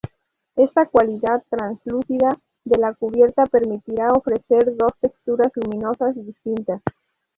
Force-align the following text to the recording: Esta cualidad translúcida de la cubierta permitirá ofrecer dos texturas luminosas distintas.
Esta 0.55 0.87
cualidad 0.87 1.43
translúcida 1.47 2.35
de 2.65 2.79
la 2.79 2.95
cubierta 2.95 3.45
permitirá 3.45 4.07
ofrecer 4.11 4.75
dos 4.75 4.93
texturas 4.99 5.51
luminosas 5.55 6.15
distintas. 6.15 6.81